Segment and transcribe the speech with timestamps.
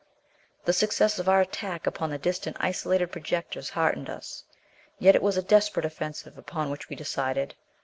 [0.65, 4.43] The success of our attack upon the distant isolated projectors, heartened us.
[4.97, 7.53] Yet it was a desperate offensive upon which we decided!